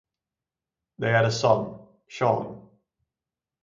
[0.97, 2.67] They had a son, Shawn.